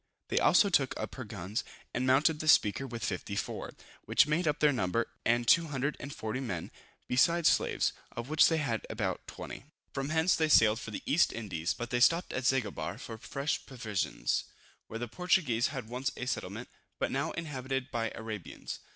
They 0.29 0.39
also 0.39 0.71
took 0.71 0.99
up 0.99 1.13
her 1.13 1.23
guns, 1.23 1.63
and 1.93 2.07
mounted 2.07 2.39
the 2.39 2.47
Speaker 2.47 2.87
with 2.87 3.05
54, 3.05 3.73
which 4.05 4.25
made 4.25 4.47
up 4.47 4.59
their 4.59 4.73
number, 4.73 5.05
and 5.25 5.47
240 5.47 6.39
men, 6.39 6.71
besides 7.07 7.49
slaves, 7.49 7.93
of 8.11 8.27
which 8.27 8.47
they 8.47 8.57
had 8.57 8.81
about 8.89 9.27
20. 9.27 9.63
From 9.93 10.09
hence 10.09 10.33
they 10.35 10.49
sailed 10.49 10.79
for 10.79 10.89
the 10.89 11.03
East 11.05 11.31
Indies, 11.31 11.75
but 11.75 11.93
stopped 12.01 12.33
at 12.33 12.45
Zanguebar 12.45 12.97
for 12.97 13.19
fresh 13.19 13.63
provisions, 13.67 14.45
where 14.87 14.97
the 14.97 15.07
Portuguese 15.07 15.67
had 15.67 15.87
once 15.87 16.09
a 16.17 16.25
settlement, 16.25 16.69
but 16.97 17.11
now 17.11 17.29
inhabited 17.33 17.91
by 17.91 18.11
Arabians. 18.15 18.79